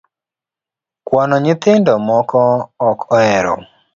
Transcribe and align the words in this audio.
Kwano 1.05 1.35
nyithindo 1.43 1.91
moko 2.07 2.39
ok 2.89 2.99
ohero 3.15 3.53